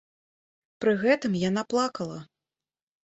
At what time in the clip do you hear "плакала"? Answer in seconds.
1.75-2.19